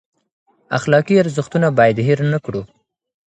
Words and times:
اخلاقي 0.77 1.15
ارزښتونه 1.23 1.67
باید 1.77 1.97
هیر 2.07 2.19
نه 2.33 2.39
کړو. 2.45 2.61